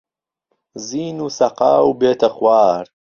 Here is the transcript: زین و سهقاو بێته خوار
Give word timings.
زین 0.87 1.15
و 1.25 1.27
سهقاو 1.37 1.97
بێته 1.99 2.29
خوار 2.35 2.85